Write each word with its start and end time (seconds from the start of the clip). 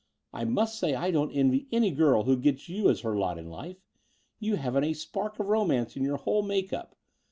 "I 0.33 0.45
must 0.45 0.79
say 0.79 0.95
I 0.95 1.11
don't 1.11 1.29
envy 1.31 1.67
any 1.71 1.91
girl 1.91 2.23
who 2.23 2.35
gets 2.35 2.67
you 2.67 2.89
as 2.89 3.01
her 3.01 3.15
lot 3.15 3.37
in 3.37 3.51
life. 3.51 3.83
You 4.39 4.55
haven't 4.55 4.83
a 4.85 4.93
spark 4.93 5.37
of 5.37 5.45
romance 5.45 5.95
in 5.95 6.03
your 6.03 6.17
whole 6.17 6.41
make 6.41 6.73
up. 6.73 6.95